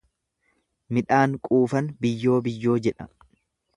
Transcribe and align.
Midhaan 0.97 1.35
quufan 1.49 1.91
biyyoo 2.07 2.39
biyyoo 2.49 2.79
jedha. 2.89 3.09